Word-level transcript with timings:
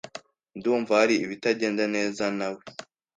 Ndumva 0.57 0.91
hari 1.01 1.15
ibitagenda 1.25 1.83
neza 1.95 2.23
nawe. 2.37 2.61